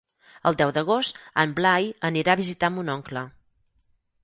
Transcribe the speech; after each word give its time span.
El 0.51 0.55
deu 0.61 0.71
d'agost 0.77 1.19
en 1.43 1.53
Blai 1.59 1.87
anirà 2.11 2.35
a 2.37 2.41
visitar 2.41 2.73
mon 2.79 2.93
oncle. 2.97 3.27